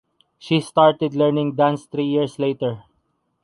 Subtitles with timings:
[0.39, 2.85] She started learning dance three years later.